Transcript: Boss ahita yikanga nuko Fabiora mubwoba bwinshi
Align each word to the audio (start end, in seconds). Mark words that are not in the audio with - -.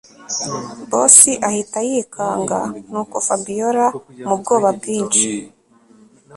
Boss 0.89 1.17
ahita 1.49 1.79
yikanga 1.89 2.59
nuko 2.91 3.15
Fabiora 3.27 3.85
mubwoba 4.27 4.69
bwinshi 4.77 5.29